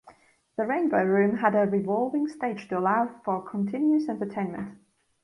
The 0.57 0.63
Rainbo 0.65 1.03
Room 1.05 1.37
had 1.37 1.53
a 1.53 1.67
revolving 1.69 2.27
stage 2.27 2.67
to 2.69 2.79
allow 2.79 3.21
for 3.23 3.47
continuous 3.47 4.09
entertainment. 4.09 4.79